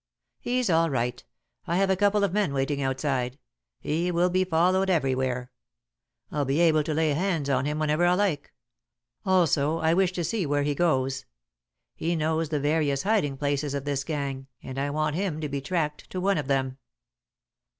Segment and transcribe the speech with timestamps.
[0.39, 1.23] "He's all right.
[1.67, 3.37] I have a couple of men waiting outside.
[3.79, 5.51] He will be followed everywhere.
[6.31, 8.51] I'll be able to lay hands on him whenever I like.
[9.27, 11.25] Also I wish to see where he goes.
[11.95, 15.61] He knows the various hiding places of this gang, and I want him to be
[15.61, 16.79] tracked to one of them."